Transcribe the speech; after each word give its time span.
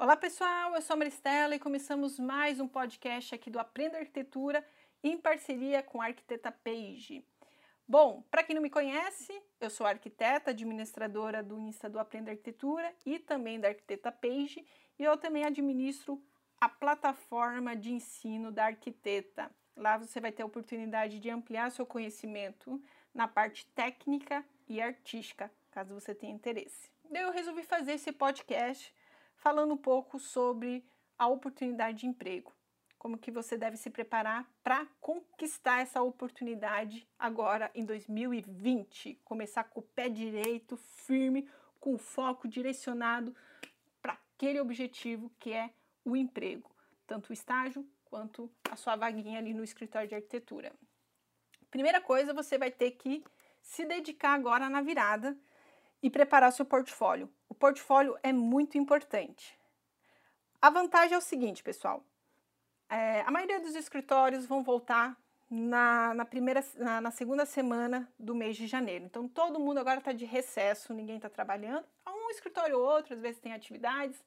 Olá 0.00 0.16
pessoal, 0.16 0.74
eu 0.74 0.80
sou 0.80 0.94
a 0.94 0.96
Maristela 0.96 1.54
e 1.54 1.58
começamos 1.58 2.18
mais 2.18 2.58
um 2.58 2.66
podcast 2.66 3.34
aqui 3.34 3.50
do 3.50 3.58
Aprenda 3.58 3.98
Arquitetura 3.98 4.64
em 5.04 5.18
parceria 5.18 5.82
com 5.82 6.00
a 6.00 6.06
arquiteta 6.06 6.50
Page. 6.50 7.22
Bom, 7.86 8.24
para 8.30 8.42
quem 8.42 8.54
não 8.54 8.62
me 8.62 8.70
conhece, 8.70 9.30
eu 9.60 9.68
sou 9.68 9.86
arquiteta, 9.86 10.52
administradora 10.52 11.42
do 11.42 11.58
Insta 11.58 11.86
do 11.86 11.98
Aprenda 11.98 12.30
Arquitetura 12.30 12.90
e 13.04 13.18
também 13.18 13.60
da 13.60 13.68
arquiteta 13.68 14.10
Page 14.10 14.64
e 14.98 15.04
eu 15.04 15.18
também 15.18 15.44
administro 15.44 16.18
a 16.58 16.66
plataforma 16.66 17.76
de 17.76 17.92
ensino 17.92 18.50
da 18.50 18.64
arquiteta. 18.64 19.50
Lá 19.76 19.98
você 19.98 20.18
vai 20.18 20.32
ter 20.32 20.42
a 20.42 20.46
oportunidade 20.46 21.20
de 21.20 21.28
ampliar 21.28 21.70
seu 21.70 21.84
conhecimento 21.84 22.82
na 23.12 23.28
parte 23.28 23.66
técnica 23.74 24.42
e 24.66 24.80
artística, 24.80 25.52
caso 25.70 25.92
você 25.92 26.14
tenha 26.14 26.32
interesse. 26.32 26.90
Eu 27.12 27.30
resolvi 27.30 27.62
fazer 27.64 27.92
esse 27.92 28.12
podcast 28.12 28.94
falando 29.40 29.74
um 29.74 29.76
pouco 29.76 30.18
sobre 30.18 30.84
a 31.18 31.26
oportunidade 31.26 32.00
de 32.00 32.06
emprego. 32.06 32.52
Como 32.98 33.18
que 33.18 33.30
você 33.30 33.56
deve 33.56 33.76
se 33.76 33.88
preparar 33.88 34.48
para 34.62 34.86
conquistar 35.00 35.80
essa 35.80 36.02
oportunidade 36.02 37.08
agora 37.18 37.70
em 37.74 37.84
2020, 37.84 39.18
começar 39.24 39.64
com 39.64 39.80
o 39.80 39.82
pé 39.82 40.08
direito, 40.08 40.76
firme, 40.76 41.48
com 41.80 41.96
foco 41.96 42.46
direcionado 42.46 43.34
para 44.02 44.12
aquele 44.12 44.60
objetivo 44.60 45.32
que 45.38 45.52
é 45.52 45.70
o 46.04 46.14
emprego, 46.14 46.70
tanto 47.06 47.30
o 47.30 47.32
estágio 47.32 47.88
quanto 48.04 48.50
a 48.70 48.76
sua 48.76 48.96
vaguinha 48.96 49.38
ali 49.38 49.54
no 49.54 49.64
escritório 49.64 50.08
de 50.08 50.14
arquitetura. 50.14 50.72
Primeira 51.70 52.00
coisa, 52.00 52.34
você 52.34 52.58
vai 52.58 52.70
ter 52.70 52.90
que 52.92 53.24
se 53.62 53.86
dedicar 53.86 54.34
agora 54.34 54.68
na 54.68 54.82
virada 54.82 55.38
e 56.02 56.10
preparar 56.10 56.52
seu 56.52 56.66
portfólio. 56.66 57.32
Portfólio 57.60 58.18
é 58.22 58.32
muito 58.32 58.78
importante. 58.78 59.54
A 60.62 60.70
vantagem 60.70 61.14
é 61.14 61.18
o 61.18 61.20
seguinte, 61.20 61.62
pessoal. 61.62 62.02
É, 62.88 63.20
a 63.20 63.30
maioria 63.30 63.60
dos 63.60 63.74
escritórios 63.74 64.46
vão 64.46 64.62
voltar 64.62 65.14
na, 65.48 66.14
na 66.14 66.24
primeira, 66.24 66.64
na, 66.76 67.02
na, 67.02 67.10
segunda 67.10 67.44
semana 67.44 68.10
do 68.18 68.34
mês 68.34 68.56
de 68.56 68.66
janeiro. 68.66 69.04
Então 69.04 69.28
todo 69.28 69.60
mundo 69.60 69.78
agora 69.78 69.98
está 69.98 70.10
de 70.10 70.24
recesso, 70.24 70.94
ninguém 70.94 71.16
está 71.16 71.28
trabalhando. 71.28 71.84
Um 72.08 72.30
escritório 72.30 72.78
ou 72.78 72.84
outro, 72.84 73.12
às 73.12 73.20
vezes 73.20 73.40
tem 73.40 73.52
atividades, 73.52 74.24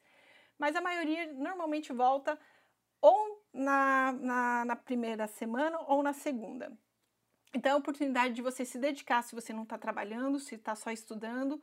mas 0.59 0.75
a 0.75 0.81
maioria 0.81 1.33
normalmente 1.33 1.91
volta 1.91 2.39
ou 3.01 3.43
na, 3.51 4.11
na, 4.11 4.65
na 4.65 4.75
primeira 4.75 5.25
semana 5.25 5.79
ou 5.87 6.03
na 6.03 6.13
segunda. 6.13 6.71
Então 7.51 7.71
é 7.71 7.73
a 7.73 7.77
oportunidade 7.77 8.35
de 8.35 8.43
você 8.43 8.63
se 8.63 8.77
dedicar 8.77 9.23
se 9.23 9.33
você 9.33 9.51
não 9.51 9.63
está 9.63 9.77
trabalhando, 9.77 10.39
se 10.39 10.53
está 10.53 10.75
só 10.75 10.91
estudando 10.91 11.59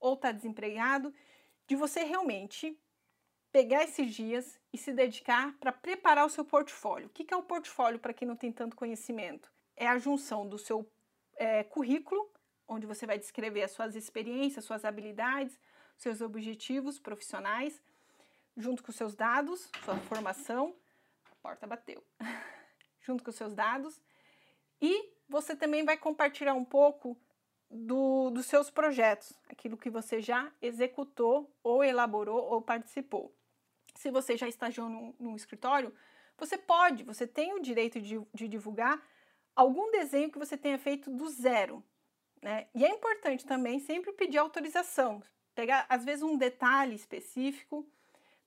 ou 0.00 0.14
está 0.14 0.32
desempregado, 0.32 1.14
de 1.66 1.76
você 1.76 2.02
realmente 2.02 2.76
pegar 3.52 3.84
esses 3.84 4.12
dias 4.14 4.58
e 4.72 4.78
se 4.78 4.92
dedicar 4.92 5.54
para 5.58 5.72
preparar 5.72 6.26
o 6.26 6.30
seu 6.30 6.44
portfólio. 6.44 7.06
O 7.06 7.10
que 7.10 7.32
é 7.32 7.36
o 7.36 7.42
portfólio 7.42 7.98
para 7.98 8.14
quem 8.14 8.26
não 8.26 8.36
tem 8.36 8.50
tanto 8.50 8.76
conhecimento? 8.76 9.52
É 9.76 9.86
a 9.86 9.98
junção 9.98 10.48
do 10.48 10.58
seu 10.58 10.90
é, 11.36 11.62
currículo, 11.64 12.30
onde 12.66 12.86
você 12.86 13.06
vai 13.06 13.18
descrever 13.18 13.62
as 13.62 13.72
suas 13.72 13.94
experiências, 13.94 14.64
suas 14.64 14.84
habilidades, 14.84 15.58
seus 15.96 16.20
objetivos 16.20 16.98
profissionais, 16.98 17.82
junto 18.56 18.82
com 18.82 18.90
os 18.90 18.96
seus 18.96 19.14
dados, 19.14 19.68
sua 19.84 19.96
formação. 19.96 20.74
A 21.30 21.34
porta 21.36 21.66
bateu. 21.66 22.02
junto 23.00 23.24
com 23.24 23.30
os 23.30 23.36
seus 23.36 23.54
dados 23.54 24.00
e 24.80 25.12
você 25.28 25.54
também 25.54 25.84
vai 25.84 25.96
compartilhar 25.96 26.54
um 26.54 26.64
pouco 26.64 27.16
do, 27.70 28.30
dos 28.30 28.46
seus 28.46 28.68
projetos, 28.70 29.32
aquilo 29.48 29.76
que 29.76 29.88
você 29.88 30.20
já 30.20 30.50
executou 30.60 31.50
ou 31.62 31.84
elaborou 31.84 32.42
ou 32.42 32.60
participou. 32.60 33.32
Se 33.94 34.10
você 34.10 34.36
já 34.36 34.48
estagiou 34.48 34.88
num, 34.88 35.14
num 35.18 35.36
escritório, 35.36 35.94
você 36.36 36.58
pode, 36.58 37.04
você 37.04 37.26
tem 37.26 37.52
o 37.54 37.60
direito 37.60 38.00
de, 38.00 38.20
de 38.34 38.48
divulgar 38.48 39.00
algum 39.54 39.90
desenho 39.90 40.30
que 40.30 40.38
você 40.38 40.56
tenha 40.56 40.78
feito 40.78 41.10
do 41.10 41.28
zero. 41.28 41.84
Né? 42.42 42.66
E 42.74 42.84
é 42.84 42.88
importante 42.88 43.44
também 43.44 43.78
sempre 43.78 44.12
pedir 44.12 44.38
autorização, 44.38 45.22
pegar 45.54 45.86
às 45.88 46.04
vezes 46.04 46.22
um 46.22 46.36
detalhe 46.36 46.94
específico 46.94 47.86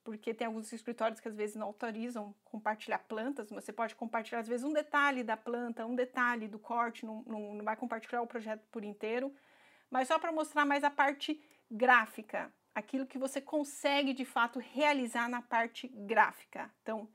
porque 0.04 0.34
tem 0.34 0.46
alguns 0.46 0.70
escritórios 0.72 1.18
que 1.18 1.26
às 1.26 1.34
vezes 1.34 1.56
não 1.56 1.68
autorizam 1.68 2.34
compartilhar 2.44 2.98
plantas, 2.98 3.48
você 3.48 3.72
pode 3.72 3.94
compartilhar 3.96 4.40
às 4.40 4.46
vezes 4.46 4.64
um 4.64 4.72
detalhe 4.72 5.24
da 5.24 5.36
planta, 5.36 5.86
um 5.86 5.96
detalhe 5.96 6.46
do 6.46 6.58
corte, 6.58 7.06
não, 7.06 7.22
não, 7.26 7.54
não 7.54 7.64
vai 7.64 7.74
compartilhar 7.74 8.20
o 8.20 8.26
projeto 8.26 8.62
por 8.70 8.84
inteiro, 8.84 9.34
mas 9.90 10.08
só 10.08 10.18
para 10.18 10.30
mostrar 10.30 10.66
mais 10.66 10.84
a 10.84 10.90
parte 10.90 11.42
gráfica, 11.70 12.52
aquilo 12.74 13.06
que 13.06 13.18
você 13.18 13.40
consegue 13.40 14.12
de 14.12 14.26
fato 14.26 14.58
realizar 14.58 15.28
na 15.28 15.40
parte 15.40 15.88
gráfica. 15.88 16.70
Então, 16.82 17.08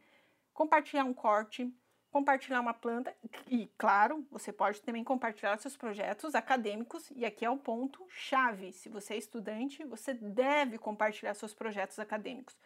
compartilhar 0.51 1.03
um 1.03 1.13
corte, 1.13 1.71
compartilhar 2.09 2.59
uma 2.59 2.73
planta 2.73 3.15
e, 3.47 3.67
claro, 3.77 4.25
você 4.31 4.51
pode 4.51 4.81
também 4.81 5.03
compartilhar 5.03 5.57
seus 5.59 5.77
projetos 5.77 6.33
acadêmicos 6.33 7.11
e 7.11 7.23
aqui 7.23 7.45
é 7.45 7.49
o 7.49 7.57
ponto 7.57 8.03
chave. 8.09 8.71
Se 8.71 8.89
você 8.89 9.13
é 9.13 9.17
estudante, 9.17 9.83
você 9.83 10.11
deve 10.11 10.79
compartilhar 10.79 11.35
seus 11.35 11.53
projetos 11.53 11.99
acadêmicos 11.99 12.57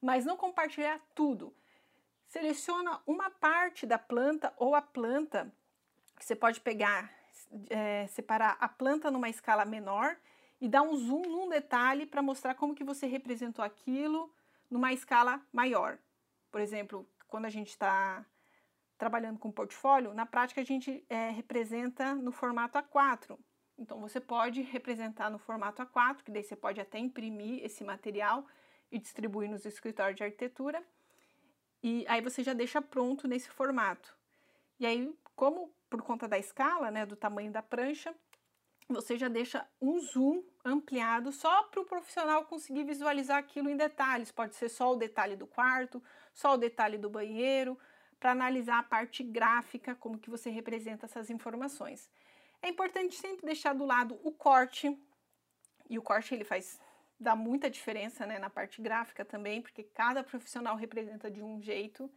mas 0.00 0.24
não 0.24 0.36
compartilhar 0.36 1.00
tudo. 1.14 1.54
Seleciona 2.26 3.00
uma 3.06 3.30
parte 3.30 3.86
da 3.86 3.98
planta 3.98 4.52
ou 4.56 4.74
a 4.74 4.82
planta, 4.82 5.52
que 6.16 6.24
você 6.24 6.36
pode 6.36 6.60
pegar, 6.60 7.12
é, 7.68 8.06
separar 8.06 8.56
a 8.60 8.68
planta 8.68 9.10
numa 9.10 9.28
escala 9.28 9.64
menor 9.64 10.16
e 10.60 10.68
dar 10.68 10.82
um 10.82 10.94
zoom 10.94 11.22
num 11.22 11.48
detalhe 11.48 12.06
para 12.06 12.22
mostrar 12.22 12.54
como 12.54 12.74
que 12.74 12.84
você 12.84 13.06
representou 13.06 13.64
aquilo 13.64 14.32
numa 14.70 14.92
escala 14.92 15.40
maior. 15.52 15.98
Por 16.50 16.60
exemplo, 16.60 17.08
quando 17.26 17.46
a 17.46 17.50
gente 17.50 17.68
está 17.68 18.24
trabalhando 18.98 19.38
com 19.38 19.50
portfólio, 19.50 20.12
na 20.12 20.26
prática 20.26 20.60
a 20.60 20.64
gente 20.64 21.04
é, 21.08 21.30
representa 21.30 22.14
no 22.14 22.30
formato 22.30 22.78
A4. 22.78 23.38
Então 23.78 23.98
você 23.98 24.20
pode 24.20 24.60
representar 24.60 25.30
no 25.30 25.38
formato 25.38 25.82
A4, 25.82 26.22
que 26.22 26.30
daí 26.30 26.44
você 26.44 26.54
pode 26.54 26.80
até 26.80 26.98
imprimir 26.98 27.64
esse 27.64 27.82
material 27.82 28.46
e 28.90 28.98
distribuir 28.98 29.48
nos 29.50 29.64
escritórios 29.64 30.16
de 30.16 30.24
arquitetura. 30.24 30.82
E 31.82 32.04
aí 32.08 32.20
você 32.20 32.42
já 32.42 32.52
deixa 32.52 32.82
pronto 32.82 33.26
nesse 33.26 33.48
formato. 33.48 34.14
E 34.78 34.86
aí, 34.86 35.14
como 35.34 35.72
por 35.88 36.02
conta 36.02 36.28
da 36.28 36.38
escala, 36.38 36.90
né, 36.90 37.04
do 37.04 37.16
tamanho 37.16 37.50
da 37.50 37.62
prancha, 37.62 38.14
você 38.88 39.16
já 39.16 39.28
deixa 39.28 39.66
um 39.80 39.98
zoom 40.00 40.42
ampliado 40.64 41.32
só 41.32 41.64
para 41.64 41.80
o 41.80 41.84
profissional 41.84 42.44
conseguir 42.44 42.84
visualizar 42.84 43.38
aquilo 43.38 43.70
em 43.70 43.76
detalhes. 43.76 44.32
Pode 44.32 44.54
ser 44.56 44.68
só 44.68 44.92
o 44.92 44.96
detalhe 44.96 45.36
do 45.36 45.46
quarto, 45.46 46.02
só 46.32 46.54
o 46.54 46.56
detalhe 46.58 46.98
do 46.98 47.08
banheiro, 47.08 47.78
para 48.18 48.32
analisar 48.32 48.78
a 48.78 48.82
parte 48.82 49.22
gráfica, 49.22 49.94
como 49.94 50.18
que 50.18 50.28
você 50.28 50.50
representa 50.50 51.06
essas 51.06 51.30
informações. 51.30 52.10
É 52.60 52.68
importante 52.68 53.14
sempre 53.14 53.46
deixar 53.46 53.74
do 53.74 53.86
lado 53.86 54.20
o 54.22 54.32
corte, 54.32 54.98
e 55.88 55.98
o 55.98 56.02
corte 56.02 56.34
ele 56.34 56.44
faz 56.44 56.78
dá 57.20 57.36
muita 57.36 57.68
diferença 57.68 58.24
né, 58.24 58.38
na 58.38 58.48
parte 58.48 58.80
gráfica 58.80 59.24
também, 59.24 59.60
porque 59.60 59.82
cada 59.82 60.24
profissional 60.24 60.74
representa 60.74 61.30
de 61.30 61.42
um 61.42 61.60
jeito, 61.60 62.10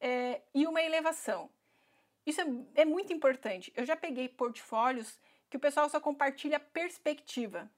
é, 0.00 0.40
e 0.54 0.66
uma 0.66 0.82
elevação. 0.82 1.50
Isso 2.24 2.40
é, 2.40 2.46
é 2.76 2.84
muito 2.84 3.12
importante. 3.12 3.72
Eu 3.76 3.84
já 3.84 3.94
peguei 3.94 4.28
portfólios 4.28 5.18
que 5.50 5.56
o 5.56 5.60
pessoal 5.60 5.88
só 5.90 6.00
compartilha 6.00 6.58
perspectiva. 6.58 7.70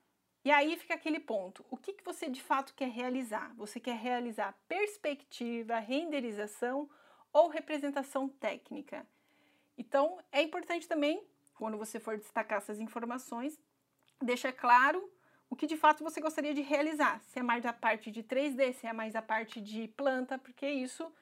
E 0.45 0.51
aí 0.51 0.77
fica 0.77 0.93
aquele 0.93 1.19
ponto: 1.19 1.65
o 1.69 1.77
que, 1.77 1.93
que 1.93 2.03
você 2.03 2.29
de 2.29 2.41
fato 2.41 2.73
quer 2.73 2.89
realizar? 2.89 3.53
Você 3.55 3.79
quer 3.79 3.97
realizar 3.97 4.57
perspectiva, 4.67 5.79
renderização 5.79 6.89
ou 7.31 7.49
representação 7.49 8.29
técnica? 8.29 9.05
Então 9.77 10.19
é 10.31 10.41
importante 10.41 10.87
também, 10.87 11.25
quando 11.55 11.77
você 11.77 11.99
for 11.99 12.17
destacar 12.17 12.59
essas 12.59 12.79
informações, 12.79 13.59
deixa 14.21 14.51
claro 14.51 15.11
o 15.53 15.55
que 15.55 15.67
de 15.67 15.77
fato 15.77 16.03
você 16.03 16.19
gostaria 16.19 16.51
de 16.51 16.61
realizar. 16.61 17.21
Se 17.25 17.37
é 17.37 17.43
mais 17.43 17.63
a 17.63 17.71
parte 17.71 18.09
de 18.09 18.23
3D, 18.23 18.73
se 18.73 18.87
é 18.87 18.91
mais 18.91 19.15
a 19.15 19.21
parte 19.21 19.61
de 19.61 19.87
planta, 19.89 20.39
porque 20.39 20.67
isso, 20.67 21.13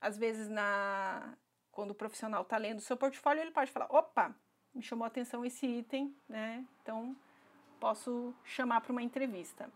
às 0.00 0.16
vezes, 0.16 0.48
na 0.48 1.36
quando 1.72 1.90
o 1.90 1.94
profissional 1.94 2.42
está 2.42 2.56
lendo 2.56 2.78
o 2.78 2.82
seu 2.82 2.96
portfólio, 2.96 3.42
ele 3.42 3.50
pode 3.50 3.72
falar: 3.72 3.88
opa, 3.90 4.32
me 4.72 4.82
chamou 4.82 5.04
a 5.04 5.08
atenção 5.08 5.44
esse 5.44 5.66
item, 5.66 6.16
né? 6.28 6.64
Então 6.80 7.16
posso 7.80 8.32
chamar 8.44 8.80
para 8.82 8.92
uma 8.92 9.02
entrevista. 9.02 9.68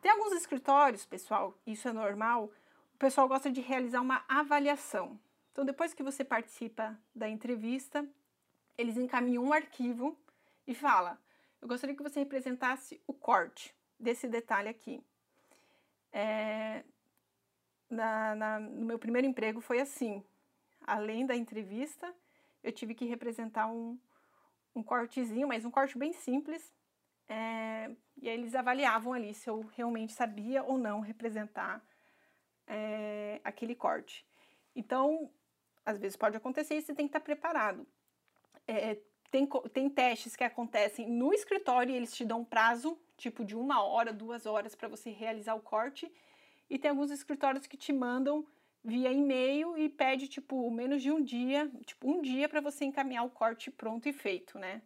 Tem 0.00 0.12
alguns 0.12 0.32
escritórios, 0.32 1.04
pessoal, 1.04 1.58
isso 1.66 1.88
é 1.88 1.92
normal, 1.92 2.52
o 2.94 2.98
pessoal 2.98 3.26
gosta 3.26 3.50
de 3.50 3.60
realizar 3.60 4.00
uma 4.00 4.24
avaliação. 4.28 5.18
Então, 5.50 5.64
depois 5.64 5.92
que 5.92 6.04
você 6.04 6.22
participa 6.24 6.96
da 7.14 7.28
entrevista, 7.28 8.06
eles 8.78 8.96
encaminham 8.96 9.44
um 9.44 9.52
arquivo 9.52 10.16
e 10.68 10.74
fala: 10.74 11.18
eu 11.64 11.68
gostaria 11.68 11.96
que 11.96 12.02
você 12.02 12.20
representasse 12.20 13.00
o 13.06 13.14
corte 13.14 13.74
desse 13.98 14.28
detalhe 14.28 14.68
aqui. 14.68 15.02
É, 16.12 16.84
na, 17.88 18.34
na, 18.34 18.60
no 18.60 18.84
meu 18.84 18.98
primeiro 18.98 19.26
emprego 19.26 19.62
foi 19.62 19.80
assim. 19.80 20.22
Além 20.86 21.24
da 21.24 21.34
entrevista, 21.34 22.14
eu 22.62 22.70
tive 22.70 22.94
que 22.94 23.06
representar 23.06 23.66
um, 23.66 23.98
um 24.76 24.82
cortezinho, 24.82 25.48
mas 25.48 25.64
um 25.64 25.70
corte 25.70 25.96
bem 25.96 26.12
simples. 26.12 26.70
É, 27.26 27.90
e 28.20 28.28
aí 28.28 28.34
eles 28.34 28.54
avaliavam 28.54 29.14
ali 29.14 29.32
se 29.32 29.48
eu 29.48 29.62
realmente 29.74 30.12
sabia 30.12 30.62
ou 30.62 30.76
não 30.76 31.00
representar 31.00 31.82
é, 32.66 33.40
aquele 33.42 33.74
corte. 33.74 34.26
Então, 34.76 35.30
às 35.82 35.96
vezes 35.96 36.14
pode 36.14 36.36
acontecer 36.36 36.74
e 36.74 36.82
você 36.82 36.94
tem 36.94 37.06
que 37.06 37.16
estar 37.16 37.20
preparado. 37.20 37.86
É, 38.68 38.98
tem, 39.34 39.48
tem 39.72 39.90
testes 39.90 40.36
que 40.36 40.44
acontecem 40.44 41.10
no 41.10 41.34
escritório 41.34 41.92
e 41.92 41.96
eles 41.96 42.14
te 42.14 42.24
dão 42.24 42.42
um 42.42 42.44
prazo, 42.44 42.96
tipo 43.16 43.44
de 43.44 43.56
uma 43.56 43.82
hora, 43.82 44.12
duas 44.12 44.46
horas, 44.46 44.76
para 44.76 44.86
você 44.86 45.10
realizar 45.10 45.56
o 45.56 45.60
corte. 45.60 46.08
E 46.70 46.78
tem 46.78 46.88
alguns 46.88 47.10
escritórios 47.10 47.66
que 47.66 47.76
te 47.76 47.92
mandam 47.92 48.46
via 48.84 49.10
e-mail 49.10 49.76
e 49.76 49.88
pede, 49.88 50.28
tipo, 50.28 50.70
menos 50.70 51.02
de 51.02 51.10
um 51.10 51.20
dia, 51.20 51.68
tipo, 51.84 52.08
um 52.08 52.22
dia 52.22 52.48
para 52.48 52.60
você 52.60 52.84
encaminhar 52.84 53.24
o 53.24 53.30
corte 53.30 53.72
pronto 53.72 54.08
e 54.08 54.12
feito, 54.12 54.56
né? 54.56 54.82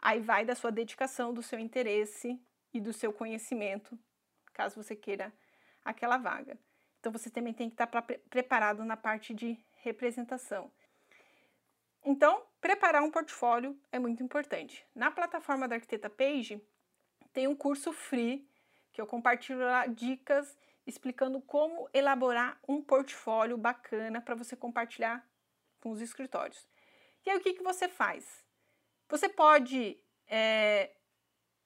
Aí 0.00 0.18
vai 0.18 0.44
da 0.44 0.56
sua 0.56 0.72
dedicação, 0.72 1.32
do 1.32 1.42
seu 1.42 1.60
interesse 1.60 2.36
e 2.74 2.80
do 2.80 2.92
seu 2.92 3.12
conhecimento, 3.12 3.96
caso 4.52 4.82
você 4.82 4.96
queira 4.96 5.32
aquela 5.84 6.16
vaga. 6.16 6.58
Então 6.98 7.12
você 7.12 7.30
também 7.30 7.54
tem 7.54 7.68
que 7.68 7.74
estar 7.74 7.86
pra, 7.86 8.02
preparado 8.02 8.84
na 8.84 8.96
parte 8.96 9.32
de 9.32 9.56
representação. 9.82 10.68
Então, 12.04 12.42
preparar 12.60 13.02
um 13.02 13.10
portfólio 13.10 13.78
é 13.92 13.98
muito 13.98 14.22
importante. 14.22 14.86
Na 14.94 15.10
plataforma 15.10 15.68
da 15.68 15.76
Arquiteta 15.76 16.10
Page 16.10 16.60
tem 17.32 17.46
um 17.46 17.54
curso 17.54 17.92
free 17.92 18.48
que 18.92 19.00
eu 19.00 19.06
compartilho 19.06 19.60
lá 19.60 19.86
dicas 19.86 20.56
explicando 20.86 21.40
como 21.42 21.88
elaborar 21.92 22.58
um 22.66 22.80
portfólio 22.82 23.58
bacana 23.58 24.20
para 24.20 24.34
você 24.34 24.56
compartilhar 24.56 25.24
com 25.80 25.90
os 25.90 26.00
escritórios. 26.00 26.66
E 27.24 27.30
aí 27.30 27.36
o 27.36 27.40
que, 27.40 27.52
que 27.52 27.62
você 27.62 27.88
faz? 27.88 28.44
Você 29.08 29.28
pode, 29.28 30.02
é, 30.26 30.92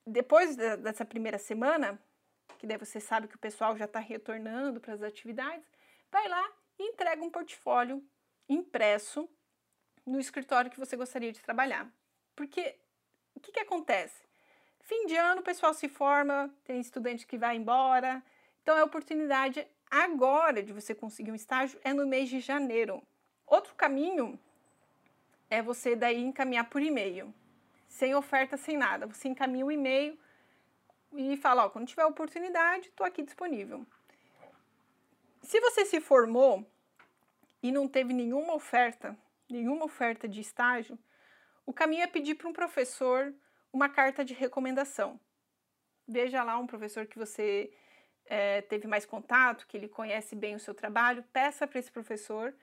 depois 0.04 0.56
dessa 0.56 1.04
primeira 1.04 1.38
semana, 1.38 2.00
que 2.58 2.66
daí 2.66 2.76
você 2.76 3.00
sabe 3.00 3.28
que 3.28 3.36
o 3.36 3.38
pessoal 3.38 3.76
já 3.76 3.84
está 3.84 4.00
retornando 4.00 4.80
para 4.80 4.94
as 4.94 5.02
atividades, 5.02 5.66
vai 6.10 6.28
lá 6.28 6.52
e 6.78 6.88
entrega 6.88 7.22
um 7.22 7.30
portfólio 7.30 8.04
impresso 8.48 9.28
no 10.06 10.18
escritório 10.18 10.70
que 10.70 10.78
você 10.78 10.96
gostaria 10.96 11.32
de 11.32 11.40
trabalhar. 11.40 11.90
Porque 12.34 12.76
o 13.34 13.40
que, 13.40 13.52
que 13.52 13.60
acontece? 13.60 14.22
Fim 14.80 15.06
de 15.06 15.16
ano 15.16 15.40
o 15.40 15.44
pessoal 15.44 15.72
se 15.72 15.88
forma, 15.88 16.50
tem 16.64 16.80
estudante 16.80 17.26
que 17.26 17.38
vai 17.38 17.56
embora, 17.56 18.22
então 18.62 18.76
a 18.76 18.84
oportunidade 18.84 19.66
agora 19.90 20.62
de 20.62 20.72
você 20.72 20.94
conseguir 20.94 21.30
um 21.30 21.36
estágio 21.36 21.78
é 21.84 21.92
no 21.92 22.06
mês 22.06 22.28
de 22.28 22.40
janeiro. 22.40 23.02
Outro 23.46 23.74
caminho 23.74 24.38
é 25.50 25.60
você 25.60 25.94
daí 25.94 26.22
encaminhar 26.22 26.68
por 26.70 26.82
e-mail, 26.82 27.32
sem 27.86 28.14
oferta, 28.14 28.56
sem 28.56 28.76
nada. 28.76 29.06
Você 29.06 29.28
encaminha 29.28 29.64
o 29.64 29.68
um 29.68 29.72
e-mail 29.72 30.18
e 31.12 31.36
fala, 31.36 31.66
ó, 31.66 31.68
quando 31.68 31.86
tiver 31.86 32.04
oportunidade, 32.06 32.88
estou 32.88 33.06
aqui 33.06 33.22
disponível. 33.22 33.86
Se 35.42 35.60
você 35.60 35.84
se 35.84 36.00
formou 36.00 36.66
e 37.62 37.70
não 37.70 37.86
teve 37.86 38.14
nenhuma 38.14 38.54
oferta, 38.54 39.16
nenhuma 39.52 39.84
oferta 39.84 40.26
de 40.26 40.40
estágio, 40.40 40.98
o 41.66 41.72
caminho 41.72 42.02
é 42.02 42.06
pedir 42.06 42.34
para 42.34 42.48
um 42.48 42.52
professor 42.52 43.34
uma 43.72 43.88
carta 43.88 44.24
de 44.24 44.34
recomendação. 44.34 45.20
Veja 46.08 46.42
lá 46.42 46.58
um 46.58 46.66
professor 46.66 47.06
que 47.06 47.18
você 47.18 47.72
é, 48.26 48.62
teve 48.62 48.88
mais 48.88 49.04
contato, 49.04 49.66
que 49.66 49.76
ele 49.76 49.88
conhece 49.88 50.34
bem 50.34 50.54
o 50.54 50.60
seu 50.60 50.74
trabalho, 50.74 51.22
peça 51.32 51.66
para 51.66 51.78
esse 51.78 51.92
professor 51.92 52.54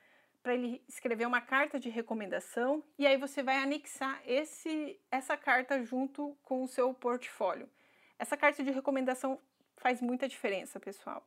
para 0.42 0.54
ele 0.54 0.82
escrever 0.88 1.26
uma 1.26 1.42
carta 1.42 1.80
de 1.80 1.90
recomendação 1.90 2.84
e 2.98 3.06
aí 3.06 3.18
você 3.18 3.44
vai 3.44 3.58
anexar 3.58 4.22
esse, 4.26 5.00
essa 5.12 5.36
carta 5.36 5.84
junto 5.84 6.38
com 6.44 6.64
o 6.64 6.68
seu 6.68 6.94
portfólio. 6.94 7.70
Essa 8.18 8.38
carta 8.38 8.64
de 8.64 8.72
recomendação 8.72 9.40
faz 9.78 10.02
muita 10.02 10.28
diferença, 10.28 10.80
pessoal. 10.80 11.26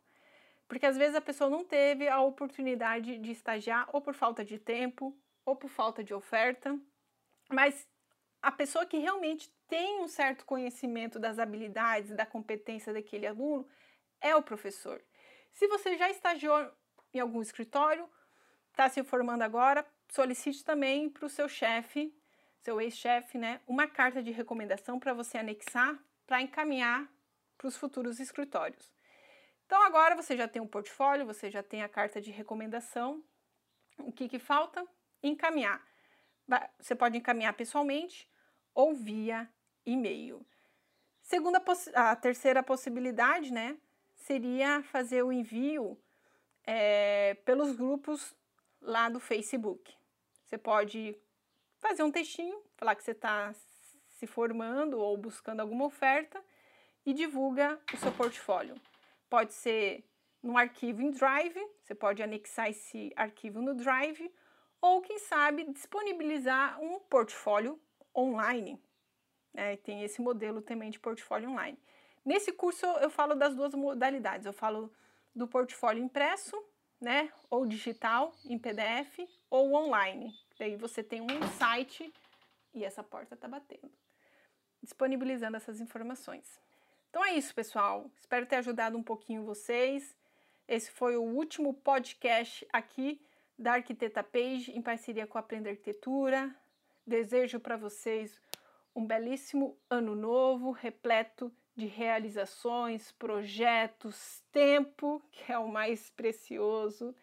Porque 0.67 0.87
às 0.87 0.97
vezes 0.97 1.15
a 1.15 1.21
pessoa 1.21 1.51
não 1.51 1.63
teve 1.63 2.09
a 2.09 2.21
oportunidade 2.21 3.19
de 3.19 3.31
estagiar 3.31 3.89
ou 3.93 4.01
por 4.01 4.15
falta 4.15 4.43
de 4.43 4.59
tempo 4.59 5.15
ou 5.45 5.57
por 5.57 5.69
falta 5.69 6.03
de 6.03 6.15
oferta, 6.15 6.79
mas 7.49 7.89
a 8.41 8.51
pessoa 8.51 8.87
que 8.87 8.99
realmente 8.99 9.53
tem 9.69 10.01
um 10.01 10.09
certo 10.09 10.45
conhecimento 10.45 11.19
das 11.19 11.39
habilidades, 11.39 12.15
da 12.15 12.27
competência 12.27 12.93
daquele 12.93 13.27
aluno 13.27 13.69
é 14.21 14.35
o 14.35 14.43
professor. 14.43 15.03
Se 15.53 15.67
você 15.69 15.97
já 15.97 16.11
estagiou 16.11 16.71
em 17.13 17.21
algum 17.21 17.43
escritório, 17.43 18.09
está 18.71 18.89
se 18.89 19.03
formando 19.03 19.43
agora, 19.43 19.87
solicite 20.09 20.65
também 20.65 21.09
para 21.09 21.27
o 21.27 21.29
seu 21.29 21.49
chefe, 21.49 22.15
seu 22.61 22.81
ex-chefe, 22.81 23.39
né, 23.39 23.61
uma 23.67 23.87
carta 23.87 24.23
de 24.23 24.31
recomendação 24.31 24.99
para 24.99 25.13
você 25.13 25.39
anexar 25.39 25.99
para 26.27 26.41
encaminhar 26.41 27.07
para 27.59 27.69
os 27.69 27.77
futuros 27.77 28.19
escritórios. 28.19 28.91
Então 29.67 29.83
agora 29.83 30.15
você 30.15 30.37
já 30.37 30.49
tem 30.49 30.63
um 30.63 30.67
portfólio, 30.67 31.27
você 31.27 31.51
já 31.51 31.63
tem 31.63 31.83
a 31.83 31.89
carta 31.89 32.21
de 32.21 32.31
recomendação. 32.31 33.23
O 33.99 34.13
que, 34.13 34.29
que 34.29 34.39
falta? 34.39 34.87
Encaminhar. 35.23 35.83
Você 36.79 36.95
pode 36.95 37.17
encaminhar 37.17 37.53
pessoalmente 37.55 38.29
ou 38.75 38.95
via 38.95 39.49
e-mail. 39.87 40.45
Segunda, 41.23 41.63
a 41.95 42.17
terceira 42.17 42.63
possibilidade, 42.63 43.53
né, 43.53 43.79
seria 44.15 44.83
fazer 44.83 45.23
o 45.23 45.33
envio 45.33 45.99
é, 46.65 47.35
pelos 47.45 47.75
grupos 47.77 48.35
lá 48.81 49.09
do 49.09 49.21
Facebook. 49.21 49.95
Você 50.45 50.59
pode 50.59 51.17
fazer 51.79 52.03
um 52.03 52.11
textinho, 52.11 52.61
falar 52.77 52.95
que 52.95 53.03
você 53.03 53.13
está 53.13 53.55
se 54.09 54.27
formando 54.27 54.99
ou 54.99 55.17
buscando 55.17 55.61
alguma 55.61 55.87
oferta 55.87 56.43
e 57.05 57.13
divulga 57.13 57.81
o 57.93 57.97
seu 57.97 58.13
portfólio. 58.13 58.75
Pode 59.29 59.55
ser 59.55 60.05
num 60.43 60.59
arquivo 60.59 61.01
em 61.03 61.11
Drive, 61.11 61.59
você 61.83 61.95
pode 61.95 62.23
anexar 62.23 62.69
esse 62.69 63.13
arquivo 63.17 63.63
no 63.63 63.75
Drive, 63.75 64.33
ou 64.83 65.01
quem 65.01 65.19
sabe 65.21 65.65
disponibilizar 65.73 66.79
um 66.83 66.99
portfólio 66.99 67.81
online. 68.15 68.83
É, 69.55 69.77
tem 69.77 70.03
esse 70.03 70.21
modelo 70.21 70.61
também 70.61 70.91
de 70.91 70.99
portfólio 70.99 71.51
online. 71.51 71.79
Nesse 72.25 72.53
curso 72.53 72.85
eu 72.85 73.09
falo 73.09 73.37
das 73.37 73.55
duas 73.55 73.75
modalidades, 73.75 74.45
eu 74.45 74.53
falo 74.53 74.93
do 75.35 75.47
portfólio 75.47 76.03
impresso, 76.03 76.61
né, 77.01 77.33
ou 77.49 77.65
digital 77.65 78.33
em 78.45 78.59
PDF, 78.59 79.21
ou 79.49 79.73
online. 79.75 80.35
Daí 80.59 80.77
você 80.77 81.03
tem 81.03 81.21
um 81.21 81.43
site 81.59 82.13
e 82.75 82.85
essa 82.85 83.03
porta 83.03 83.35
está 83.35 83.47
batendo, 83.47 83.91
disponibilizando 84.83 85.57
essas 85.57 85.81
informações. 85.81 86.61
Então 87.09 87.25
é 87.25 87.35
isso, 87.35 87.55
pessoal. 87.55 88.11
Espero 88.19 88.47
ter 88.47 88.57
ajudado 88.57 88.97
um 88.97 89.03
pouquinho 89.03 89.45
vocês. 89.45 90.17
Esse 90.67 90.91
foi 90.91 91.17
o 91.17 91.23
último 91.23 91.75
podcast 91.75 92.67
aqui 92.73 93.21
da 93.59 93.75
Arquiteta 93.75 94.23
Page 94.23 94.73
em 94.73 94.83
parceria 94.83 95.27
com 95.27 95.39
a 95.39 95.41
Aprender 95.41 95.71
Arquitetura. 95.71 96.55
Desejo 97.07 97.59
para 97.61 97.77
vocês 97.77 98.41
um 98.95 99.07
belíssimo 99.07 99.79
ano 99.89 100.15
novo, 100.15 100.71
repleto 100.71 101.53
de 101.75 101.87
realizações, 101.87 103.13
projetos, 103.13 104.43
tempo, 104.53 105.23
que 105.31 105.51
é 105.51 105.59
o 105.59 105.69
mais 105.69 106.11
precioso, 106.11 107.15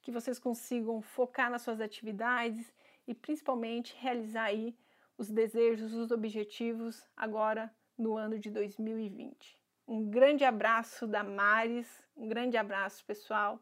que 0.00 0.12
vocês 0.12 0.38
consigam 0.38 1.02
focar 1.02 1.50
nas 1.50 1.62
suas 1.62 1.80
atividades 1.80 2.72
e 3.06 3.14
principalmente 3.14 3.96
realizar 3.98 4.44
aí 4.44 4.76
os 5.18 5.30
desejos, 5.30 5.92
os 5.94 6.10
objetivos 6.10 7.08
agora 7.16 7.74
no 7.96 8.16
ano 8.16 8.38
de 8.38 8.50
2020. 8.50 9.60
Um 9.86 10.08
grande 10.08 10.44
abraço 10.44 11.06
da 11.06 11.22
Maris, 11.22 12.02
um 12.16 12.28
grande 12.28 12.56
abraço, 12.56 13.04
pessoal. 13.04 13.60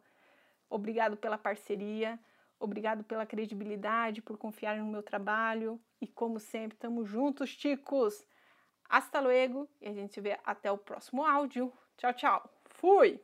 Obrigado 0.72 1.18
pela 1.18 1.36
parceria, 1.36 2.18
obrigado 2.58 3.04
pela 3.04 3.26
credibilidade, 3.26 4.22
por 4.22 4.38
confiar 4.38 4.78
no 4.78 4.86
meu 4.86 5.02
trabalho 5.02 5.78
e 6.00 6.06
como 6.06 6.40
sempre, 6.40 6.76
estamos 6.76 7.06
juntos, 7.06 7.50
chicos. 7.50 8.24
Hasta 8.88 9.20
luego 9.20 9.68
e 9.82 9.88
a 9.88 9.92
gente 9.92 10.14
se 10.14 10.20
vê 10.22 10.38
até 10.42 10.72
o 10.72 10.78
próximo 10.78 11.26
áudio. 11.26 11.70
Tchau, 11.98 12.14
tchau. 12.14 12.50
Fui! 12.64 13.20